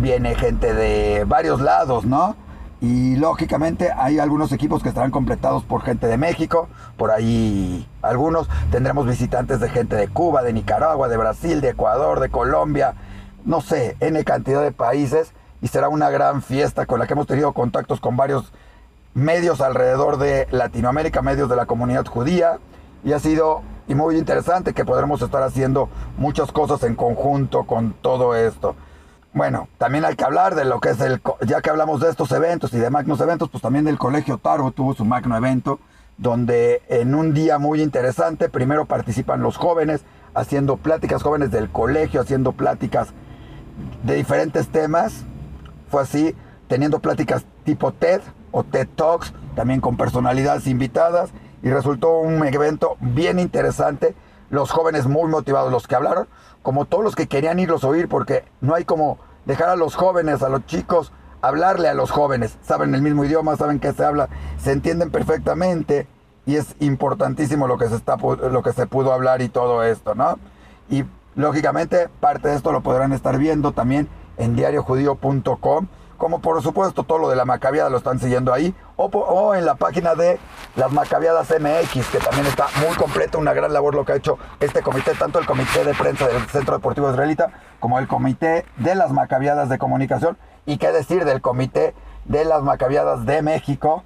viene 0.00 0.34
gente 0.34 0.74
de 0.74 1.24
varios 1.26 1.62
lados, 1.62 2.04
¿no? 2.04 2.36
Y 2.82 3.16
lógicamente 3.16 3.90
hay 3.96 4.18
algunos 4.18 4.52
equipos 4.52 4.82
que 4.82 4.90
estarán 4.90 5.10
completados 5.10 5.64
por 5.64 5.80
gente 5.80 6.06
de 6.06 6.18
México, 6.18 6.68
por 6.98 7.10
ahí 7.10 7.88
algunos. 8.02 8.50
Tendremos 8.70 9.06
visitantes 9.06 9.58
de 9.58 9.70
gente 9.70 9.96
de 9.96 10.08
Cuba, 10.08 10.42
de 10.42 10.52
Nicaragua, 10.52 11.08
de 11.08 11.16
Brasil, 11.16 11.62
de 11.62 11.70
Ecuador, 11.70 12.20
de 12.20 12.28
Colombia, 12.28 12.96
no 13.46 13.62
sé, 13.62 13.96
N 14.00 14.22
cantidad 14.24 14.60
de 14.60 14.72
países. 14.72 15.32
Y 15.62 15.68
será 15.68 15.88
una 15.88 16.10
gran 16.10 16.42
fiesta 16.42 16.84
con 16.84 16.98
la 16.98 17.06
que 17.06 17.14
hemos 17.14 17.26
tenido 17.26 17.54
contactos 17.54 17.98
con 17.98 18.18
varios 18.18 18.52
medios 19.14 19.60
alrededor 19.60 20.18
de 20.18 20.46
Latinoamérica, 20.50 21.22
medios 21.22 21.48
de 21.48 21.56
la 21.56 21.66
comunidad 21.66 22.06
judía, 22.06 22.58
y 23.04 23.12
ha 23.12 23.18
sido 23.18 23.62
y 23.88 23.94
muy 23.94 24.16
interesante 24.16 24.74
que 24.74 24.84
podremos 24.84 25.22
estar 25.22 25.42
haciendo 25.42 25.88
muchas 26.16 26.52
cosas 26.52 26.82
en 26.84 26.94
conjunto 26.94 27.64
con 27.64 27.92
todo 27.92 28.34
esto. 28.34 28.76
Bueno, 29.34 29.68
también 29.78 30.04
hay 30.04 30.14
que 30.14 30.24
hablar 30.24 30.54
de 30.54 30.64
lo 30.64 30.80
que 30.80 30.90
es 30.90 31.00
el, 31.00 31.20
ya 31.46 31.60
que 31.62 31.70
hablamos 31.70 32.00
de 32.00 32.10
estos 32.10 32.30
eventos 32.32 32.72
y 32.74 32.78
de 32.78 32.90
magnos 32.90 33.20
eventos, 33.20 33.48
pues 33.48 33.62
también 33.62 33.84
del 33.84 33.98
Colegio 33.98 34.38
Taro 34.38 34.70
tuvo 34.70 34.94
su 34.94 35.04
magno 35.04 35.36
evento, 35.36 35.80
donde 36.18 36.82
en 36.88 37.14
un 37.14 37.32
día 37.34 37.58
muy 37.58 37.82
interesante, 37.82 38.48
primero 38.48 38.84
participan 38.84 39.42
los 39.42 39.56
jóvenes, 39.56 40.02
haciendo 40.34 40.76
pláticas 40.76 41.22
jóvenes 41.22 41.50
del 41.50 41.70
colegio, 41.70 42.20
haciendo 42.20 42.52
pláticas 42.52 43.08
de 44.02 44.14
diferentes 44.14 44.68
temas, 44.68 45.24
fue 45.90 46.02
así, 46.02 46.34
teniendo 46.68 47.00
pláticas 47.00 47.44
tipo 47.64 47.92
TED, 47.92 48.20
o 48.52 48.62
TED 48.62 48.88
Talks, 48.94 49.34
también 49.56 49.80
con 49.80 49.96
personalidades 49.96 50.66
invitadas, 50.66 51.30
y 51.62 51.70
resultó 51.70 52.18
un 52.18 52.46
evento 52.46 52.96
bien 53.00 53.38
interesante. 53.38 54.14
Los 54.50 54.70
jóvenes 54.70 55.06
muy 55.06 55.28
motivados, 55.30 55.72
los 55.72 55.88
que 55.88 55.96
hablaron, 55.96 56.28
como 56.62 56.84
todos 56.84 57.02
los 57.02 57.16
que 57.16 57.26
querían 57.26 57.58
irlos 57.58 57.84
a 57.84 57.88
oír, 57.88 58.08
porque 58.08 58.44
no 58.60 58.74
hay 58.74 58.84
como 58.84 59.18
dejar 59.46 59.70
a 59.70 59.76
los 59.76 59.96
jóvenes, 59.96 60.42
a 60.42 60.48
los 60.48 60.66
chicos, 60.66 61.12
hablarle 61.40 61.88
a 61.88 61.94
los 61.94 62.10
jóvenes. 62.10 62.56
Saben 62.62 62.94
el 62.94 63.02
mismo 63.02 63.24
idioma, 63.24 63.56
saben 63.56 63.80
qué 63.80 63.92
se 63.92 64.04
habla, 64.04 64.28
se 64.58 64.72
entienden 64.72 65.10
perfectamente 65.10 66.06
y 66.46 66.56
es 66.56 66.74
importantísimo 66.80 67.66
lo 67.66 67.78
que 67.78 67.88
se, 67.88 67.96
está, 67.96 68.16
lo 68.16 68.62
que 68.62 68.72
se 68.72 68.86
pudo 68.86 69.12
hablar 69.12 69.42
y 69.42 69.48
todo 69.48 69.82
esto, 69.82 70.14
¿no? 70.14 70.38
Y 70.90 71.04
lógicamente 71.34 72.08
parte 72.20 72.48
de 72.48 72.56
esto 72.56 72.72
lo 72.72 72.82
podrán 72.82 73.12
estar 73.12 73.38
viendo 73.38 73.72
también 73.72 74.08
en 74.36 74.54
diariojudío.com 74.56 75.86
como 76.22 76.38
por 76.38 76.62
supuesto 76.62 77.02
todo 77.02 77.18
lo 77.18 77.28
de 77.30 77.34
la 77.34 77.44
Macabiada 77.44 77.90
lo 77.90 77.96
están 77.96 78.20
siguiendo 78.20 78.52
ahí, 78.52 78.72
o, 78.94 79.56
en 79.56 79.66
la 79.66 79.74
página 79.74 80.14
de 80.14 80.38
las 80.76 80.92
Macabiadas 80.92 81.50
MX, 81.50 82.06
que 82.10 82.18
también 82.18 82.46
está 82.46 82.68
muy 82.86 82.94
completa, 82.94 83.38
una 83.38 83.52
gran 83.52 83.72
labor 83.72 83.96
lo 83.96 84.04
que 84.04 84.12
ha 84.12 84.14
hecho 84.14 84.38
este 84.60 84.82
comité, 84.82 85.14
tanto 85.14 85.40
el 85.40 85.46
comité 85.46 85.84
de 85.84 85.94
prensa 85.94 86.28
del 86.28 86.40
Centro 86.46 86.76
Deportivo 86.76 87.10
Israelita, 87.10 87.50
como 87.80 87.98
el 87.98 88.06
comité 88.06 88.64
de 88.76 88.94
las 88.94 89.10
Macabiadas 89.10 89.68
de 89.68 89.78
Comunicación, 89.78 90.38
y 90.64 90.76
qué 90.76 90.92
decir 90.92 91.24
del 91.24 91.40
comité 91.40 91.92
de 92.24 92.44
las 92.44 92.62
Macabiadas 92.62 93.26
de 93.26 93.42
México, 93.42 94.04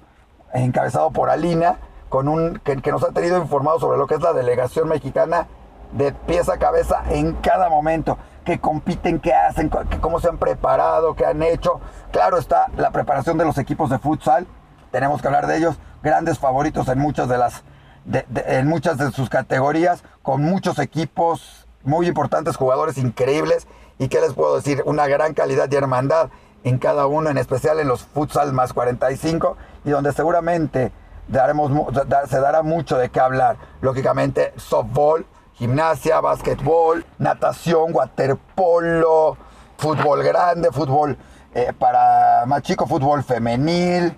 encabezado 0.55 1.11
por 1.11 1.29
Alina, 1.29 1.77
con 2.09 2.29
un, 2.29 2.59
que, 2.63 2.81
que 2.81 2.91
nos 2.91 3.03
ha 3.03 3.11
tenido 3.11 3.37
informado 3.37 3.79
sobre 3.79 3.99
lo 3.99 4.07
que 4.07 4.15
es 4.15 4.21
la 4.21 4.33
delegación 4.33 4.89
mexicana 4.89 5.45
de 5.91 6.13
pieza 6.13 6.53
a 6.53 6.57
cabeza 6.57 7.03
en 7.11 7.33
cada 7.33 7.69
momento 7.69 8.17
que 8.47 8.59
compiten, 8.59 9.19
qué 9.19 9.33
hacen, 9.33 9.69
cómo 9.99 10.21
se 10.21 10.29
han 10.29 10.37
preparado, 10.37 11.15
qué 11.15 11.25
han 11.25 11.43
hecho. 11.43 11.81
Claro 12.13 12.37
está 12.37 12.67
la 12.77 12.91
preparación 12.91 13.37
de 13.37 13.43
los 13.43 13.57
equipos 13.57 13.89
de 13.89 13.99
futsal, 13.99 14.47
tenemos 14.89 15.21
que 15.21 15.27
hablar 15.27 15.47
de 15.47 15.57
ellos, 15.57 15.77
grandes 16.01 16.39
favoritos 16.39 16.87
en 16.87 16.97
muchas 16.97 17.27
de 17.27 17.37
las 17.37 17.63
en 18.09 18.67
muchas 18.69 18.97
de 18.97 19.11
sus 19.11 19.29
categorías, 19.29 20.01
con 20.21 20.41
muchos 20.41 20.79
equipos 20.79 21.67
muy 21.83 22.07
importantes, 22.07 22.55
jugadores 22.55 22.97
increíbles 22.97 23.67
y 23.99 24.07
qué 24.07 24.21
les 24.21 24.33
puedo 24.33 24.55
decir, 24.55 24.81
una 24.85 25.07
gran 25.07 25.33
calidad 25.33 25.69
y 25.69 25.75
hermandad 25.75 26.29
en 26.63 26.77
cada 26.77 27.05
uno, 27.05 27.29
en 27.29 27.37
especial 27.37 27.81
en 27.81 27.89
los 27.89 28.03
futsal 28.03 28.53
más 28.53 28.71
45 28.71 29.57
y 29.83 29.89
donde 29.89 30.13
seguramente 30.13 30.93
daremos, 31.27 31.69
se 32.29 32.39
dará 32.39 32.63
mucho 32.63 32.97
de 32.97 33.09
qué 33.09 33.19
hablar. 33.19 33.57
Lógicamente, 33.81 34.53
softball, 34.55 35.25
gimnasia, 35.57 36.21
básquetbol, 36.21 37.05
natación, 37.17 37.93
waterpolo, 37.93 39.37
fútbol 39.77 40.23
grande, 40.23 40.71
fútbol 40.71 41.17
eh, 41.53 41.73
para 41.77 42.45
más 42.45 42.61
chico, 42.61 42.85
fútbol 42.85 43.23
femenil, 43.23 44.17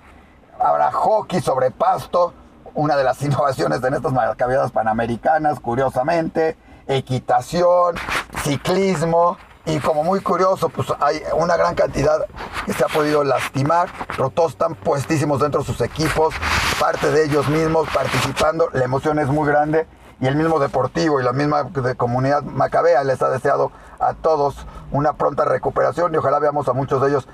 habrá 0.60 0.92
hockey 0.92 1.40
sobre 1.40 1.72
pasto, 1.72 2.34
una 2.74 2.98
de 2.98 3.04
las 3.04 3.22
innovaciones 3.24 3.84
en 3.84 3.94
estas 3.94 4.12
macabeadas 4.12 4.72
panamericanas, 4.72 5.60
curiosamente, 5.60 6.58
equitación, 6.88 7.96
ciclismo, 8.44 9.38
y 9.66 9.80
como 9.80 10.04
muy 10.04 10.20
curioso, 10.22 10.70
pues 10.70 10.88
hay 11.00 11.22
una 11.38 11.56
gran 11.56 11.76
cantidad 11.76 12.26
que 12.66 12.74
se 12.74 12.84
ha 12.84 12.88
podido 12.88 13.24
lastimar, 13.24 13.90
pero 14.08 14.30
todos 14.32 14.54
están 14.54 14.74
puestísimos 14.74 15.40
dentro 15.40 15.62
de 15.62 15.66
sus 15.68 15.80
equipos, 15.82 16.34
parte 16.80 17.12
de 17.12 17.26
ellos 17.26 17.48
mismos 17.50 17.88
participando, 17.94 18.70
la 18.74 18.84
emoción 18.84 19.20
es 19.20 19.28
muy 19.28 19.48
grande 19.48 19.86
y 20.22 20.28
el 20.28 20.36
mismo 20.36 20.60
deportivo 20.60 21.20
y 21.20 21.24
la 21.24 21.34
misma 21.34 21.70
comunidad 21.98 22.44
macabea 22.44 23.04
les 23.04 23.22
ha 23.22 23.30
deseado 23.30 23.72
a 24.00 24.14
todos 24.14 24.66
una 24.92 25.14
pronta 25.14 25.46
recuperación 25.46 26.14
y 26.14 26.18
ojalá 26.18 26.40
veamos 26.40 26.68
a 26.68 26.74
muchos 26.74 27.02
de 27.02 27.10
ellos 27.10 27.28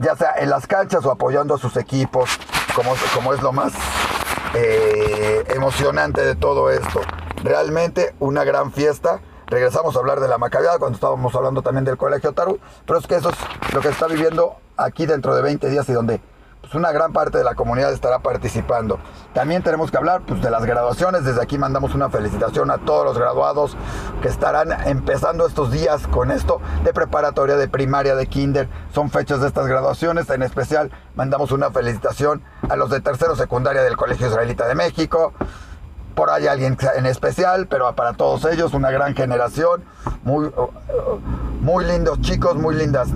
ya 0.00 0.16
sea 0.16 0.34
en 0.38 0.48
las 0.48 0.66
canchas 0.66 1.04
o 1.04 1.10
apoyando 1.10 1.54
a 1.54 1.58
sus 1.58 1.76
equipos, 1.76 2.30
como, 2.74 2.92
como 3.14 3.34
es 3.34 3.42
lo 3.42 3.52
más 3.52 3.72
eh, 4.54 5.44
emocionante 5.54 6.24
de 6.24 6.34
todo 6.34 6.70
esto. 6.70 7.00
Realmente 7.44 8.14
una 8.18 8.42
gran 8.44 8.72
fiesta 8.72 9.20
regresamos 9.46 9.94
a 9.94 9.98
hablar 9.98 10.20
de 10.20 10.28
la 10.28 10.38
macabeada 10.38 10.78
cuando 10.78 10.94
estábamos 10.94 11.34
hablando 11.34 11.60
también 11.60 11.84
del 11.84 11.98
colegio 11.98 12.32
Taru, 12.32 12.58
pero 12.86 12.98
es 12.98 13.06
que 13.06 13.16
eso 13.16 13.30
es 13.30 13.74
lo 13.74 13.80
que 13.80 13.88
está 13.88 14.06
viviendo 14.06 14.56
aquí 14.76 15.04
dentro 15.04 15.34
de 15.34 15.42
20 15.42 15.68
días 15.68 15.86
y 15.88 15.92
donde 15.92 16.20
pues, 16.60 16.74
una 16.74 16.92
gran 16.92 17.12
parte 17.12 17.38
de 17.38 17.44
la 17.44 17.54
comunidad 17.54 17.92
estará 17.92 18.20
participando. 18.20 18.98
También 19.34 19.62
tenemos 19.62 19.90
que 19.90 19.96
hablar 19.96 20.22
pues, 20.26 20.42
de 20.42 20.50
las 20.50 20.64
graduaciones, 20.64 21.24
desde 21.24 21.42
aquí 21.42 21.58
mandamos 21.58 21.94
una 21.94 22.10
felicitación 22.10 22.70
a 22.70 22.78
todos 22.78 23.04
los 23.04 23.18
graduados 23.18 23.76
que 24.22 24.28
estarán 24.28 24.72
empezando 24.86 25.46
estos 25.46 25.70
días 25.70 26.06
con 26.06 26.30
esto 26.30 26.60
de 26.84 26.92
preparatoria, 26.92 27.56
de 27.56 27.68
primaria, 27.68 28.14
de 28.14 28.26
kinder, 28.26 28.68
son 28.92 29.10
fechas 29.10 29.40
de 29.40 29.48
estas 29.48 29.66
graduaciones, 29.66 30.28
en 30.30 30.42
especial 30.42 30.90
mandamos 31.14 31.52
una 31.52 31.70
felicitación 31.70 32.42
a 32.68 32.76
los 32.76 32.90
de 32.90 33.00
tercero 33.00 33.36
secundaria 33.36 33.82
del 33.82 33.96
Colegio 33.96 34.28
Israelita 34.28 34.66
de 34.66 34.74
México, 34.74 35.32
por 36.14 36.30
ahí 36.30 36.46
alguien 36.46 36.76
en 36.96 37.06
especial, 37.06 37.66
pero 37.66 37.94
para 37.94 38.12
todos 38.12 38.44
ellos 38.44 38.74
una 38.74 38.90
gran 38.90 39.14
generación, 39.14 39.84
muy, 40.22 40.52
muy 41.62 41.84
lindos 41.84 42.20
chicos, 42.20 42.56
muy 42.56 42.74
lindas 42.74 43.08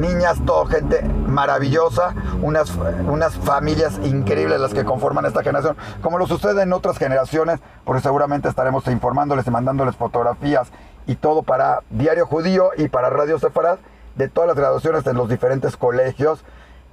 niñas, 0.00 0.38
todo 0.44 0.66
gente 0.66 1.02
maravillosa, 1.02 2.14
unas, 2.42 2.72
unas 3.06 3.36
familias 3.36 4.00
increíbles 4.02 4.60
las 4.60 4.74
que 4.74 4.84
conforman 4.84 5.26
esta 5.26 5.42
generación, 5.42 5.76
como 6.00 6.18
lo 6.18 6.26
sucede 6.26 6.62
en 6.62 6.72
otras 6.72 6.98
generaciones, 6.98 7.60
porque 7.84 8.02
seguramente 8.02 8.48
estaremos 8.48 8.86
informándoles 8.86 9.46
y 9.46 9.50
mandándoles 9.50 9.96
fotografías 9.96 10.68
y 11.06 11.16
todo 11.16 11.42
para 11.42 11.80
Diario 11.90 12.26
Judío 12.26 12.70
y 12.76 12.88
para 12.88 13.10
Radio 13.10 13.38
Sefarad 13.38 13.78
de 14.16 14.28
todas 14.28 14.48
las 14.48 14.56
graduaciones 14.56 15.06
en 15.06 15.16
los 15.16 15.28
diferentes 15.28 15.76
colegios 15.76 16.44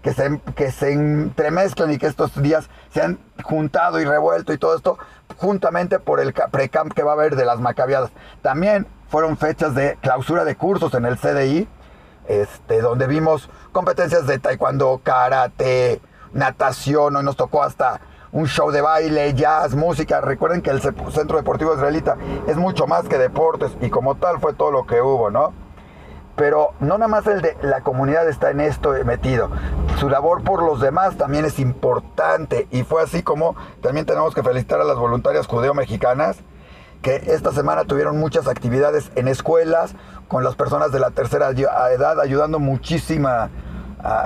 que 0.02 0.14
se, 0.14 0.40
que 0.56 0.72
se 0.72 0.94
entremezclan 0.94 1.92
y 1.92 1.98
que 1.98 2.08
estos 2.08 2.42
días 2.42 2.70
se 2.94 3.02
han 3.02 3.20
juntado 3.44 4.00
y 4.00 4.06
revuelto 4.06 4.54
y 4.54 4.58
todo 4.58 4.76
esto 4.76 4.98
juntamente 5.38 6.00
por 6.00 6.20
el 6.20 6.34
precamp 6.34 6.94
que 6.94 7.04
va 7.04 7.12
a 7.12 7.14
haber 7.16 7.36
de 7.36 7.46
las 7.46 7.60
macabiadas. 7.60 8.12
También 8.42 8.88
fueron 9.10 9.38
fechas 9.38 9.76
de 9.76 9.98
clausura 10.02 10.46
de 10.46 10.56
cursos 10.56 10.94
en 10.94 11.06
el 11.06 11.18
CDI, 11.18 11.68
este, 12.28 12.82
donde 12.82 13.08
vimos 13.08 13.50
competencias 13.72 14.28
de 14.28 14.40
taekwondo, 14.40 15.02
karate, 15.04 16.02
natación, 16.34 17.16
hoy 17.16 17.24
nos 17.24 17.36
tocó 17.36 17.64
hasta 17.64 18.02
un 18.32 18.48
show 18.48 18.72
de 18.72 18.82
baile, 18.82 19.34
jazz, 19.34 19.76
música. 19.76 20.22
Recuerden 20.22 20.62
que 20.62 20.70
el 20.70 20.82
Centro 20.82 21.38
Deportivo 21.38 21.74
Israelita 21.74 22.18
es 22.48 22.58
mucho 22.58 22.88
más 22.88 23.08
que 23.08 23.18
deportes 23.18 23.72
y 23.82 23.90
como 23.90 24.16
tal 24.16 24.40
fue 24.40 24.54
todo 24.54 24.72
lo 24.72 24.86
que 24.86 25.02
hubo, 25.02 25.32
¿no? 25.32 25.54
Pero 26.36 26.74
no 26.80 27.00
nada 27.00 27.08
más 27.08 27.26
el 27.26 27.42
de 27.42 27.58
la 27.64 27.82
comunidad 27.82 28.30
está 28.30 28.52
en 28.52 28.60
esto 28.62 28.94
metido. 29.06 29.50
Su 30.00 30.08
labor 30.08 30.44
por 30.44 30.62
los 30.62 30.80
demás 30.80 31.18
también 31.18 31.46
es 31.46 31.58
importante. 31.58 32.68
Y 32.70 32.84
fue 32.84 33.02
así 33.02 33.24
como 33.24 33.56
también 33.82 34.06
tenemos 34.06 34.36
que 34.36 34.44
felicitar 34.44 34.80
a 34.80 34.84
las 34.84 34.98
voluntarias 34.98 35.48
judeo-mexicanas 35.48 36.38
que 37.02 37.16
esta 37.28 37.52
semana 37.52 37.86
tuvieron 37.86 38.20
muchas 38.20 38.48
actividades 38.48 39.12
en 39.16 39.28
escuelas 39.28 39.96
con 40.28 40.44
las 40.44 40.56
personas 40.56 40.92
de 40.92 41.00
la 41.00 41.12
tercera 41.12 41.50
edad, 41.50 42.20
ayudando 42.20 42.60
muchísima 42.60 43.50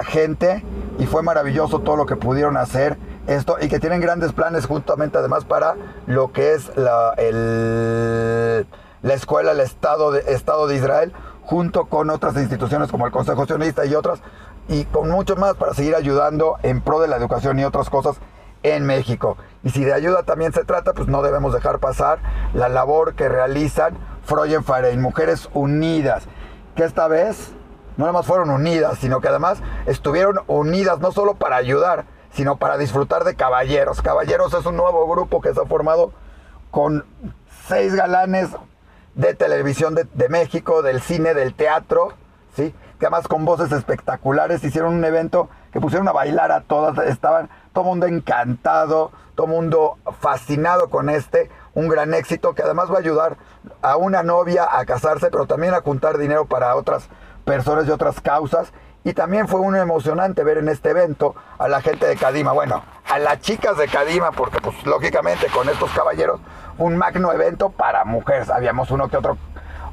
gente. 0.06 0.64
Y 1.00 1.06
fue 1.06 1.24
maravilloso 1.24 1.80
todo 1.80 1.96
lo 1.96 2.06
que 2.06 2.16
pudieron 2.16 2.58
hacer 2.58 2.98
esto 3.28 3.58
y 3.62 3.68
que 3.70 3.80
tienen 3.80 4.02
grandes 4.02 4.34
planes 4.34 4.66
justamente 4.66 5.18
además 5.18 5.46
para 5.46 5.76
lo 6.08 6.32
que 6.32 6.54
es 6.54 6.76
la, 6.76 7.14
la 9.02 9.14
escuela, 9.14 9.52
el 9.52 9.60
Estado 9.60 10.12
de, 10.12 10.20
Estado 10.34 10.68
de 10.68 10.76
Israel 10.76 11.14
junto 11.44 11.86
con 11.86 12.10
otras 12.10 12.36
instituciones 12.38 12.92
como 12.92 13.06
el 13.06 13.12
Consejo 13.12 13.46
Sionista 13.46 13.86
y 13.86 13.96
otras, 13.96 14.22
y 14.68 14.86
con 14.86 15.10
mucho 15.10 15.36
más 15.36 15.56
para 15.56 15.74
seguir 15.74 15.96
ayudando 15.96 16.58
en 16.64 16.82
pro 16.82 17.02
de 17.02 17.08
la 17.08 17.18
educación 17.18 17.60
y 17.60 17.66
otras 17.66 17.90
cosas 17.90 18.18
en 18.64 18.86
México. 18.86 19.38
Y 19.64 19.72
si 19.72 19.84
de 19.84 19.94
ayuda 19.94 20.24
también 20.24 20.54
se 20.54 20.64
trata, 20.64 20.94
pues 20.94 21.08
no 21.08 21.22
debemos 21.22 21.54
dejar 21.54 21.80
pasar 21.80 22.20
la 22.54 22.70
labor 22.70 23.16
que 23.16 23.28
realizan 23.28 23.98
Freuen 24.24 25.02
Mujeres 25.02 25.50
Unidas, 25.54 26.24
que 26.76 26.84
esta 26.84 27.08
vez 27.08 27.54
no 27.98 28.06
nada 28.06 28.14
más 28.14 28.26
fueron 28.26 28.50
unidas, 28.50 28.98
sino 29.00 29.22
que 29.22 29.28
además 29.28 29.62
estuvieron 29.86 30.40
unidas 30.48 31.00
no 31.00 31.12
solo 31.12 31.36
para 31.36 31.58
ayudar, 31.58 32.06
sino 32.32 32.58
para 32.58 32.78
disfrutar 32.78 33.24
de 33.24 33.36
Caballeros. 33.36 34.02
Caballeros 34.02 34.54
es 34.54 34.66
un 34.66 34.78
nuevo 34.78 35.08
grupo 35.08 35.42
que 35.42 35.54
se 35.54 35.60
ha 35.60 35.66
formado 35.66 36.14
con 36.72 37.06
seis 37.68 37.94
galanes 37.94 38.50
de 39.16 39.34
televisión 39.34 39.94
de, 39.94 40.30
México, 40.30 40.82
del 40.82 41.02
cine, 41.02 41.34
del 41.34 41.54
teatro, 41.54 42.14
¿sí? 42.56 42.74
que 43.00 43.08
además 43.08 43.28
con 43.28 43.44
voces 43.46 43.72
espectaculares 43.72 44.64
hicieron 44.64 44.94
un 44.94 45.04
evento 45.04 45.50
que 45.74 45.82
pusieron 45.82 46.08
a 46.08 46.12
bailar 46.14 46.52
a 46.52 46.62
todas, 46.62 46.98
estaban 47.08 47.50
todo 47.74 47.84
mundo 47.84 48.06
encantado, 48.06 49.12
todo 49.36 49.48
mundo 49.48 49.98
fascinado 50.20 50.90
con 50.90 51.10
este, 51.10 51.50
un 51.74 51.88
gran 51.88 52.14
éxito 52.14 52.54
que 52.54 52.64
además 52.64 52.90
va 52.92 52.96
a 52.96 53.00
ayudar 53.00 53.38
a 53.82 53.98
una 53.98 54.24
novia 54.24 54.68
a 54.70 54.86
casarse, 54.86 55.30
pero 55.32 55.46
también 55.46 55.74
a 55.74 55.82
juntar 55.82 56.18
dinero 56.18 56.46
para 56.46 56.76
otras 56.76 57.08
personas 57.46 57.88
y 57.88 57.92
otras 57.92 58.22
causas. 58.22 58.74
Y 59.04 59.14
también 59.14 59.48
fue 59.48 59.62
muy 59.62 59.80
emocionante 59.80 60.44
ver 60.44 60.60
en 60.60 60.70
este 60.70 60.92
evento 60.92 61.34
a 61.58 61.68
la 61.68 61.82
gente 61.82 62.06
de 62.06 62.16
Cadima, 62.16 62.52
bueno, 62.52 62.84
a 63.10 63.18
las 63.18 63.40
chicas 63.40 63.76
de 63.78 63.88
Cadima, 63.88 64.32
porque 64.32 64.62
pues 64.62 64.76
lógicamente 64.86 65.48
con 65.48 65.68
estos 65.70 65.90
caballeros 65.92 66.40
un 66.78 66.98
magno 66.98 67.32
evento 67.32 67.70
para 67.70 68.06
mujeres. 68.06 68.50
Habíamos 68.50 68.92
uno 68.92 69.10
que 69.10 69.18
otro 69.18 69.38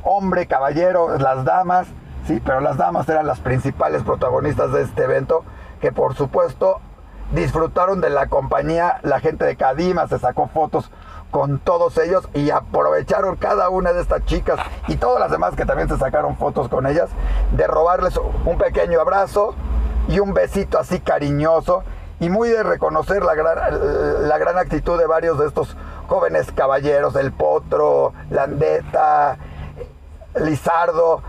hombre, 0.02 0.47
caballero, 0.47 1.16
las 1.18 1.44
damas, 1.44 1.87
sí, 2.26 2.40
pero 2.44 2.61
las 2.61 2.76
damas 2.76 3.08
eran 3.08 3.26
las 3.26 3.40
principales 3.40 4.02
protagonistas 4.02 4.73
de 4.73 4.82
este 4.82 5.04
evento, 5.04 5.44
que 5.80 5.90
por 5.90 6.14
supuesto 6.14 6.80
disfrutaron 7.32 8.00
de 8.00 8.11
la 8.11 8.26
compañía, 8.26 9.00
la 9.02 9.20
gente 9.20 9.44
de 9.44 9.56
Cadima 9.56 10.06
se 10.08 10.18
sacó 10.18 10.49
fotos 10.49 10.90
con 11.30 11.58
todos 11.58 11.99
ellos 11.99 12.28
y 12.35 12.50
aprovecharon 12.50 13.37
cada 13.37 13.68
una 13.68 13.92
de 13.92 14.00
estas 14.00 14.25
chicas 14.25 14.58
y 14.87 14.97
todas 14.97 15.20
las 15.20 15.30
demás 15.30 15.54
que 15.54 15.66
también 15.66 15.88
se 15.88 15.99
sacaron 15.99 16.37
fotos 16.37 16.68
con 16.68 16.87
ellas, 16.87 17.11
de 17.52 17.66
robarles 17.66 18.18
un 18.44 18.58
pequeño 18.58 19.00
abrazo 19.00 19.54
y 20.08 20.20
un 20.20 20.32
besito 20.32 20.78
así 20.78 21.00
cariñoso 21.00 21.85
y 22.20 22.30
muy 22.30 22.49
de 22.49 22.62
reconocer 22.62 23.23
la 23.25 23.35
gran, 23.35 24.28
la 24.28 24.38
gran 24.38 24.58
actitud 24.58 24.99
de 24.99 25.06
varios 25.06 25.38
de 25.38 25.47
estos 25.47 25.76
jóvenes 26.08 26.50
caballeros, 26.52 27.14
el 27.16 27.32
Potro, 27.32 28.12
Landeta, 28.30 29.37
Lizardo, 30.40 31.23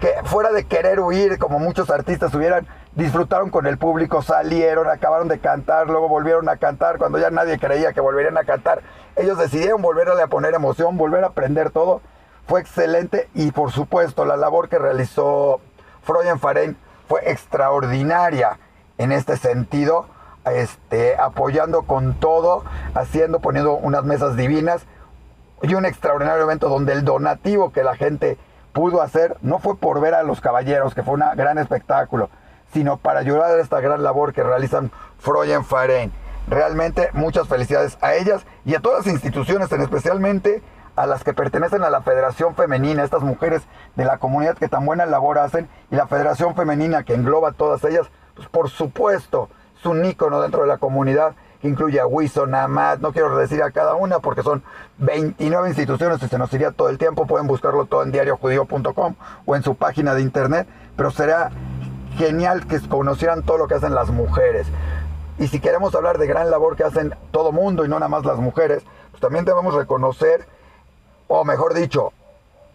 que 0.00 0.14
fuera 0.24 0.50
de 0.52 0.64
querer 0.64 1.00
huir, 1.00 1.38
como 1.38 1.58
muchos 1.58 1.90
artistas 1.90 2.34
hubieran, 2.34 2.66
disfrutaron 2.94 3.50
con 3.50 3.66
el 3.66 3.78
público, 3.78 4.22
salieron, 4.22 4.88
acabaron 4.88 5.28
de 5.28 5.38
cantar, 5.38 5.86
luego 5.88 6.08
volvieron 6.08 6.48
a 6.48 6.56
cantar 6.56 6.98
cuando 6.98 7.18
ya 7.18 7.30
nadie 7.30 7.58
creía 7.58 7.92
que 7.92 8.00
volverían 8.00 8.36
a 8.38 8.44
cantar. 8.44 8.82
Ellos 9.16 9.38
decidieron 9.38 9.82
volverle 9.82 10.22
a 10.22 10.26
poner 10.26 10.54
emoción, 10.54 10.96
volver 10.96 11.24
a 11.24 11.28
aprender 11.28 11.70
todo. 11.70 12.00
Fue 12.46 12.60
excelente 12.60 13.28
y 13.34 13.52
por 13.52 13.70
supuesto 13.70 14.24
la 14.24 14.36
labor 14.36 14.68
que 14.68 14.78
realizó 14.78 15.60
Freuden 16.02 16.40
Farein 16.40 16.76
fue 17.06 17.30
extraordinaria 17.30 18.58
en 18.98 19.12
este 19.12 19.36
sentido 19.36 20.06
este, 20.46 21.16
apoyando 21.16 21.82
con 21.82 22.14
todo, 22.14 22.64
haciendo, 22.94 23.40
poniendo 23.40 23.74
unas 23.74 24.04
mesas 24.04 24.36
divinas 24.36 24.82
y 25.62 25.74
un 25.74 25.84
extraordinario 25.84 26.44
evento 26.44 26.68
donde 26.68 26.92
el 26.92 27.04
donativo 27.04 27.72
que 27.72 27.82
la 27.82 27.94
gente 27.94 28.38
pudo 28.72 29.02
hacer 29.02 29.36
no 29.42 29.58
fue 29.58 29.76
por 29.76 30.00
ver 30.00 30.14
a 30.14 30.22
los 30.22 30.40
caballeros, 30.40 30.94
que 30.94 31.02
fue 31.02 31.14
un 31.14 31.24
gran 31.36 31.58
espectáculo, 31.58 32.30
sino 32.72 32.96
para 32.96 33.20
ayudar 33.20 33.52
a 33.52 33.60
esta 33.60 33.80
gran 33.80 34.02
labor 34.02 34.32
que 34.32 34.42
realizan 34.42 34.90
Freuen 35.18 35.64
Farein. 35.64 36.12
Realmente 36.48 37.10
muchas 37.12 37.48
felicidades 37.48 37.98
a 38.00 38.14
ellas 38.14 38.44
y 38.64 38.74
a 38.74 38.80
todas 38.80 39.06
las 39.06 39.14
instituciones, 39.14 39.70
en 39.72 39.82
especialmente 39.82 40.62
a 40.96 41.06
las 41.06 41.24
que 41.24 41.32
pertenecen 41.32 41.82
a 41.82 41.90
la 41.90 42.02
Federación 42.02 42.54
Femenina, 42.54 43.04
estas 43.04 43.22
mujeres 43.22 43.62
de 43.96 44.04
la 44.04 44.18
comunidad 44.18 44.56
que 44.56 44.68
tan 44.68 44.84
buena 44.84 45.06
labor 45.06 45.38
hacen, 45.38 45.68
y 45.90 45.96
la 45.96 46.06
Federación 46.06 46.54
Femenina 46.54 47.04
que 47.04 47.14
engloba 47.14 47.50
a 47.50 47.52
todas 47.52 47.84
ellas, 47.84 48.08
pues 48.34 48.48
por 48.48 48.68
supuesto, 48.68 49.48
es 49.78 49.86
un 49.86 50.04
ícono 50.04 50.40
dentro 50.40 50.62
de 50.62 50.68
la 50.68 50.78
comunidad 50.78 51.34
que 51.60 51.68
incluye 51.68 52.00
a 52.00 52.06
Wilson, 52.06 52.54
a 52.54 52.96
no 52.96 53.12
quiero 53.12 53.36
decir 53.36 53.62
a 53.62 53.70
cada 53.70 53.94
una 53.94 54.18
porque 54.18 54.42
son 54.42 54.62
29 54.98 55.68
instituciones 55.68 56.22
y 56.22 56.28
se 56.28 56.38
nos 56.38 56.52
iría 56.52 56.70
todo 56.70 56.88
el 56.88 56.98
tiempo, 56.98 57.26
pueden 57.26 57.46
buscarlo 57.46 57.84
todo 57.84 58.02
en 58.02 58.12
diariojudío.com 58.12 59.14
o 59.44 59.56
en 59.56 59.62
su 59.62 59.74
página 59.74 60.14
de 60.14 60.22
internet, 60.22 60.66
pero 60.96 61.10
será 61.10 61.50
genial 62.20 62.66
que 62.66 62.78
conocieran 62.86 63.42
todo 63.42 63.56
lo 63.56 63.66
que 63.66 63.74
hacen 63.74 63.94
las 63.94 64.10
mujeres. 64.10 64.66
Y 65.38 65.48
si 65.48 65.58
queremos 65.58 65.94
hablar 65.94 66.18
de 66.18 66.26
gran 66.26 66.50
labor 66.50 66.76
que 66.76 66.84
hacen 66.84 67.14
todo 67.30 67.50
mundo 67.50 67.84
y 67.84 67.88
no 67.88 67.98
nada 67.98 68.10
más 68.10 68.26
las 68.26 68.36
mujeres, 68.36 68.84
pues 69.10 69.22
también 69.22 69.46
debemos 69.46 69.72
reconocer, 69.72 70.46
o 71.28 71.44
mejor 71.44 71.72
dicho, 71.72 72.12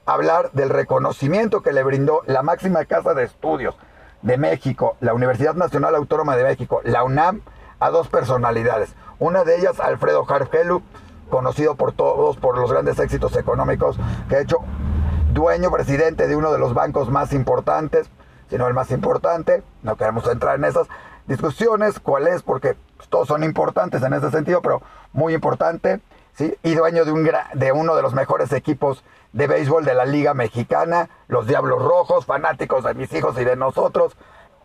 hablar 0.08 0.50
del 0.54 0.70
reconocimiento 0.70 1.62
que 1.62 1.74
le 1.74 1.84
brindó 1.84 2.24
la 2.26 2.42
máxima 2.42 2.86
casa 2.86 3.14
de 3.14 3.24
estudios 3.24 3.76
de 4.24 4.38
México, 4.40 4.98
la 5.00 5.14
Universidad 5.14 5.54
Nacional 5.54 5.94
Autónoma 5.94 6.36
de 6.36 6.44
México, 6.44 6.82
la 6.84 7.04
UNAM, 7.04 7.42
a 7.80 7.92
dos 7.92 8.08
personalidades. 8.08 8.96
Una 9.20 9.44
de 9.44 9.58
ellas, 9.58 9.80
Alfredo 9.80 10.26
Harfelu, 10.28 10.82
conocido 11.30 11.76
por 11.76 11.92
todos 11.92 12.38
por 12.38 12.58
los 12.58 12.72
grandes 12.72 12.98
éxitos 12.98 13.36
económicos 13.36 13.98
que 14.28 14.38
ha 14.38 14.42
hecho, 14.42 14.58
dueño 15.34 15.70
presidente 15.70 16.28
de 16.28 16.36
uno 16.36 16.52
de 16.52 16.58
los 16.58 16.74
bancos 16.74 17.12
más 17.12 17.32
importantes, 17.32 18.10
si 18.50 18.58
no 18.58 18.68
el 18.68 18.74
más 18.74 18.92
importante, 18.92 19.64
no 19.84 19.96
queremos 19.96 20.28
entrar 20.28 20.56
en 20.56 20.66
esas 20.66 20.88
discusiones, 21.28 22.00
cuál 22.00 22.28
es, 22.28 22.44
porque 22.44 22.76
todos 23.10 23.28
son 23.28 23.44
importantes 23.44 24.04
en 24.04 24.14
ese 24.14 24.32
sentido, 24.32 24.62
pero 24.62 24.82
muy 25.14 25.34
importante, 25.34 26.00
¿sí? 26.34 26.56
y 26.64 26.76
dueño 26.76 27.06
de, 27.06 27.12
un, 27.12 27.30
de 27.54 27.72
uno 27.72 27.96
de 27.96 28.02
los 28.02 28.14
mejores 28.14 28.52
equipos 28.54 29.04
de 29.34 29.48
béisbol 29.48 29.86
de 29.86 29.96
la 29.96 30.06
Liga 30.06 30.34
Mexicana, 30.34 31.10
los 31.28 31.48
Diablos 31.48 31.82
Rojos, 31.82 32.26
fanáticos 32.26 32.84
de 32.84 32.94
mis 32.94 33.12
hijos 33.14 33.38
y 33.40 33.44
de 33.44 33.56
nosotros. 33.56 34.16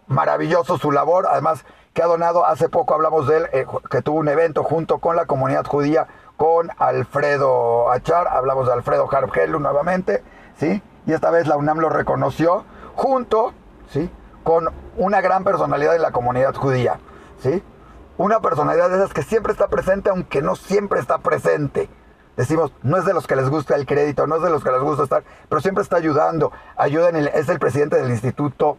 Maravilloso 0.06 0.78
su 0.78 0.92
labor, 0.92 1.26
además 1.28 1.64
que 1.92 2.02
ha 2.02 2.06
donado, 2.06 2.46
hace 2.46 2.68
poco 2.68 2.94
hablamos 2.94 3.26
de 3.26 3.38
él, 3.38 3.46
eh, 3.52 3.66
que 3.90 4.02
tuvo 4.02 4.18
un 4.18 4.28
evento 4.28 4.62
junto 4.62 4.98
con 4.98 5.16
la 5.16 5.26
comunidad 5.26 5.66
judía, 5.66 6.06
con 6.36 6.70
Alfredo 6.78 7.90
Achar, 7.90 8.28
hablamos 8.28 8.66
de 8.66 8.72
Alfredo 8.72 9.08
Harbgelu 9.10 9.58
nuevamente, 9.58 10.22
¿sí? 10.56 10.82
Y 11.06 11.12
esta 11.12 11.30
vez 11.30 11.46
la 11.46 11.56
UNAM 11.56 11.78
lo 11.78 11.88
reconoció 11.88 12.64
junto, 12.94 13.52
¿sí? 13.90 14.10
Con 14.42 14.70
una 14.96 15.20
gran 15.20 15.44
personalidad 15.44 15.92
de 15.92 15.98
la 15.98 16.12
comunidad 16.12 16.54
judía, 16.54 16.98
¿sí? 17.42 17.62
Una 18.16 18.40
personalidad 18.40 18.90
de 18.90 18.96
esas 18.96 19.12
que 19.12 19.22
siempre 19.22 19.52
está 19.52 19.68
presente, 19.68 20.10
aunque 20.10 20.42
no 20.42 20.56
siempre 20.56 21.00
está 21.00 21.18
presente 21.18 21.88
decimos, 22.40 22.72
no 22.82 22.96
es 22.96 23.04
de 23.04 23.12
los 23.12 23.26
que 23.26 23.36
les 23.36 23.50
gusta 23.50 23.76
el 23.76 23.84
crédito, 23.84 24.26
no 24.26 24.36
es 24.36 24.42
de 24.42 24.48
los 24.48 24.64
que 24.64 24.70
les 24.70 24.80
gusta 24.80 25.04
estar, 25.04 25.22
pero 25.48 25.60
siempre 25.60 25.82
está 25.82 25.96
ayudando. 25.96 26.52
Ayuda 26.76 27.10
es 27.10 27.48
el 27.50 27.58
presidente 27.58 27.96
del 27.96 28.10
Instituto 28.10 28.78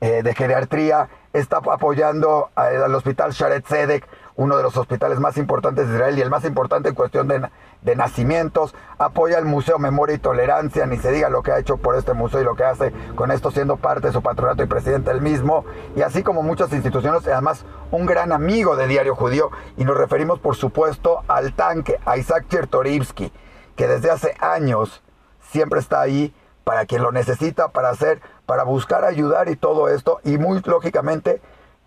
eh, 0.00 0.22
de 0.22 0.34
Geriatría, 0.34 1.08
está 1.34 1.58
apoyando 1.58 2.50
al 2.54 2.94
hospital 2.94 3.32
Sharet 3.32 3.66
Zedek, 3.66 4.08
uno 4.36 4.56
de 4.56 4.62
los 4.62 4.76
hospitales 4.78 5.20
más 5.20 5.36
importantes 5.36 5.88
de 5.88 5.94
Israel 5.94 6.18
y 6.18 6.22
el 6.22 6.30
más 6.30 6.44
importante 6.44 6.88
en 6.88 6.94
cuestión 6.94 7.28
de, 7.28 7.42
de, 7.82 7.96
nacimientos. 7.96 8.74
Apoya 8.98 9.38
al 9.38 9.44
Museo 9.44 9.78
Memoria 9.78 10.16
y 10.16 10.18
Tolerancia, 10.18 10.86
ni 10.86 10.98
se 10.98 11.10
diga 11.10 11.28
lo 11.28 11.42
que 11.42 11.52
ha 11.52 11.58
hecho 11.58 11.76
por 11.76 11.96
este 11.96 12.14
museo 12.14 12.40
y 12.40 12.44
lo 12.44 12.54
que 12.54 12.64
hace 12.64 12.92
con 13.14 13.30
esto 13.30 13.50
siendo 13.50 13.76
parte 13.76 14.08
de 14.08 14.12
su 14.12 14.22
patronato 14.22 14.62
y 14.62 14.66
presidente 14.66 15.10
del 15.10 15.20
mismo. 15.20 15.64
Y 15.96 16.02
así 16.02 16.22
como 16.22 16.42
muchas 16.42 16.72
instituciones, 16.72 17.26
además 17.26 17.64
un 17.90 18.06
gran 18.06 18.32
amigo 18.32 18.76
de 18.76 18.86
Diario 18.86 19.14
Judío. 19.14 19.50
Y 19.76 19.84
nos 19.84 19.96
referimos 19.96 20.38
por 20.38 20.56
supuesto 20.56 21.22
al 21.28 21.54
tanque, 21.54 21.98
a 22.04 22.16
Isaac 22.16 22.46
Chertorivsky, 22.48 23.32
que 23.76 23.86
desde 23.86 24.10
hace 24.10 24.34
años 24.40 25.02
siempre 25.40 25.80
está 25.80 26.00
ahí 26.00 26.34
para 26.64 26.86
quien 26.86 27.02
lo 27.02 27.12
necesita, 27.12 27.68
para 27.68 27.90
hacer, 27.90 28.20
para 28.46 28.62
buscar 28.64 29.04
ayudar 29.04 29.48
y 29.48 29.56
todo 29.56 29.88
esto. 29.88 30.20
Y 30.24 30.38
muy 30.38 30.60
lógicamente 30.64 31.40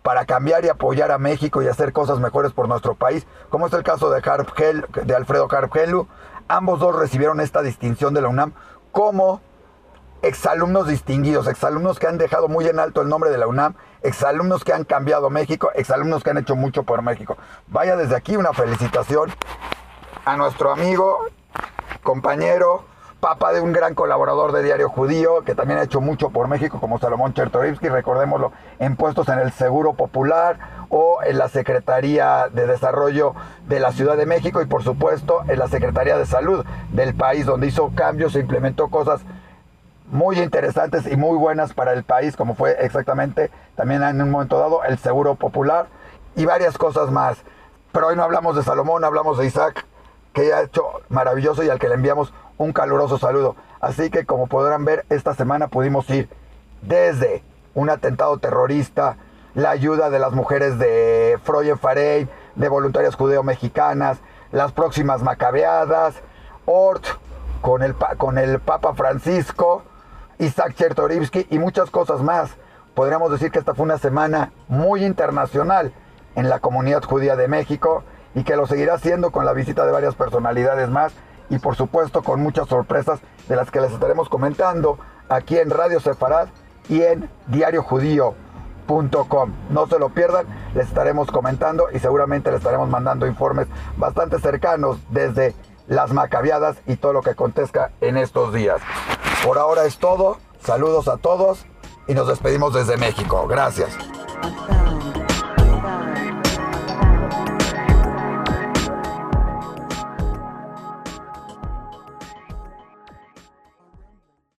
para 0.06 0.24
cambiar 0.24 0.64
y 0.64 0.68
apoyar 0.68 1.10
a 1.10 1.18
México 1.18 1.62
y 1.62 1.66
hacer 1.66 1.92
cosas 1.92 2.20
mejores 2.20 2.52
por 2.52 2.68
nuestro 2.68 2.94
país, 2.94 3.26
como 3.50 3.66
es 3.66 3.72
el 3.72 3.82
caso 3.82 4.08
de, 4.08 4.22
de 5.02 5.16
Alfredo 5.16 5.48
Carpgelu. 5.48 6.06
Ambos 6.46 6.78
dos 6.78 6.94
recibieron 6.94 7.40
esta 7.40 7.60
distinción 7.60 8.14
de 8.14 8.20
la 8.20 8.28
UNAM 8.28 8.52
como 8.92 9.40
exalumnos 10.22 10.86
distinguidos, 10.86 11.48
exalumnos 11.48 11.98
que 11.98 12.06
han 12.06 12.18
dejado 12.18 12.46
muy 12.46 12.68
en 12.68 12.78
alto 12.78 13.02
el 13.02 13.08
nombre 13.08 13.30
de 13.30 13.38
la 13.38 13.48
UNAM, 13.48 13.74
exalumnos 14.00 14.62
que 14.62 14.72
han 14.72 14.84
cambiado 14.84 15.28
México, 15.28 15.72
exalumnos 15.74 16.22
que 16.22 16.30
han 16.30 16.38
hecho 16.38 16.54
mucho 16.54 16.84
por 16.84 17.02
México. 17.02 17.36
Vaya 17.66 17.96
desde 17.96 18.14
aquí 18.14 18.36
una 18.36 18.52
felicitación 18.52 19.32
a 20.24 20.36
nuestro 20.36 20.70
amigo, 20.70 21.18
compañero, 22.04 22.84
papa 23.20 23.52
de 23.52 23.60
un 23.60 23.72
gran 23.72 23.94
colaborador 23.94 24.52
de 24.52 24.62
Diario 24.62 24.88
Judío, 24.88 25.42
que 25.42 25.54
también 25.54 25.78
ha 25.78 25.84
hecho 25.84 26.00
mucho 26.00 26.30
por 26.30 26.48
México, 26.48 26.80
como 26.80 26.98
Salomón 26.98 27.32
Chertorivsky, 27.34 27.88
recordémoslo, 27.88 28.52
en 28.78 28.96
puestos 28.96 29.28
en 29.28 29.38
el 29.38 29.52
Seguro 29.52 29.94
Popular 29.94 30.86
o 30.90 31.20
en 31.24 31.38
la 31.38 31.48
Secretaría 31.48 32.48
de 32.52 32.66
Desarrollo 32.66 33.34
de 33.66 33.80
la 33.80 33.92
Ciudad 33.92 34.16
de 34.16 34.26
México 34.26 34.60
y 34.60 34.66
por 34.66 34.82
supuesto 34.82 35.42
en 35.48 35.58
la 35.58 35.68
Secretaría 35.68 36.16
de 36.16 36.26
Salud 36.26 36.64
del 36.92 37.14
país, 37.14 37.46
donde 37.46 37.66
hizo 37.66 37.90
cambios 37.94 38.36
e 38.36 38.40
implementó 38.40 38.88
cosas 38.88 39.22
muy 40.10 40.38
interesantes 40.38 41.10
y 41.10 41.16
muy 41.16 41.36
buenas 41.36 41.72
para 41.74 41.92
el 41.92 42.04
país, 42.04 42.36
como 42.36 42.54
fue 42.54 42.76
exactamente 42.80 43.50
también 43.74 44.02
en 44.02 44.20
un 44.22 44.30
momento 44.30 44.58
dado 44.58 44.84
el 44.84 44.98
Seguro 44.98 45.34
Popular 45.34 45.86
y 46.36 46.44
varias 46.44 46.78
cosas 46.78 47.10
más. 47.10 47.38
Pero 47.92 48.08
hoy 48.08 48.16
no 48.16 48.22
hablamos 48.22 48.54
de 48.56 48.62
Salomón, 48.62 49.04
hablamos 49.04 49.38
de 49.38 49.46
Isaac, 49.46 49.86
que 50.36 50.52
ha 50.52 50.60
hecho 50.60 50.82
maravilloso 51.08 51.64
y 51.64 51.70
al 51.70 51.78
que 51.78 51.88
le 51.88 51.94
enviamos 51.94 52.34
un 52.58 52.74
caluroso 52.74 53.16
saludo. 53.16 53.56
Así 53.80 54.10
que 54.10 54.26
como 54.26 54.48
podrán 54.48 54.84
ver, 54.84 55.06
esta 55.08 55.32
semana 55.32 55.68
pudimos 55.68 56.10
ir 56.10 56.28
desde 56.82 57.42
un 57.72 57.88
atentado 57.88 58.36
terrorista, 58.36 59.16
la 59.54 59.70
ayuda 59.70 60.10
de 60.10 60.18
las 60.18 60.32
mujeres 60.32 60.78
de 60.78 61.38
Froyen 61.42 61.78
Farey, 61.78 62.28
de 62.54 62.68
voluntarias 62.68 63.14
judeo-mexicanas, 63.14 64.18
las 64.52 64.72
próximas 64.72 65.22
macabeadas, 65.22 66.16
Ort 66.66 67.06
con 67.62 67.82
el, 67.82 67.94
con 68.18 68.36
el 68.36 68.60
Papa 68.60 68.92
Francisco, 68.92 69.84
Isaac 70.38 70.74
Chertorivsky 70.74 71.46
y 71.48 71.58
muchas 71.58 71.90
cosas 71.90 72.20
más. 72.20 72.50
Podríamos 72.94 73.30
decir 73.30 73.50
que 73.50 73.58
esta 73.58 73.74
fue 73.74 73.84
una 73.84 73.96
semana 73.96 74.52
muy 74.68 75.02
internacional 75.02 75.94
en 76.34 76.50
la 76.50 76.58
comunidad 76.58 77.02
judía 77.02 77.36
de 77.36 77.48
México 77.48 78.04
y 78.36 78.44
que 78.44 78.54
lo 78.54 78.68
seguirá 78.68 78.98
siendo 78.98 79.32
con 79.32 79.44
la 79.44 79.54
visita 79.54 79.84
de 79.84 79.90
varias 79.90 80.14
personalidades 80.14 80.88
más 80.90 81.12
y 81.48 81.58
por 81.58 81.74
supuesto 81.74 82.22
con 82.22 82.40
muchas 82.40 82.68
sorpresas 82.68 83.18
de 83.48 83.56
las 83.56 83.70
que 83.70 83.80
les 83.80 83.92
estaremos 83.92 84.28
comentando 84.28 84.98
aquí 85.28 85.58
en 85.58 85.70
Radio 85.70 86.00
Sefarad 86.00 86.48
y 86.88 87.02
en 87.02 87.30
diariojudío.com. 87.48 89.52
No 89.70 89.86
se 89.86 89.98
lo 89.98 90.10
pierdan, 90.10 90.46
les 90.74 90.86
estaremos 90.86 91.30
comentando 91.30 91.86
y 91.92 91.98
seguramente 91.98 92.50
les 92.50 92.58
estaremos 92.58 92.90
mandando 92.90 93.26
informes 93.26 93.68
bastante 93.96 94.38
cercanos 94.38 94.98
desde 95.10 95.54
las 95.88 96.12
macabiadas 96.12 96.76
y 96.86 96.96
todo 96.96 97.14
lo 97.14 97.22
que 97.22 97.30
acontezca 97.30 97.92
en 98.02 98.18
estos 98.18 98.52
días. 98.52 98.82
Por 99.44 99.56
ahora 99.56 99.86
es 99.86 99.98
todo, 99.98 100.36
saludos 100.62 101.08
a 101.08 101.16
todos 101.16 101.64
y 102.06 102.14
nos 102.14 102.28
despedimos 102.28 102.74
desde 102.74 102.98
México. 102.98 103.46
Gracias. 103.48 103.96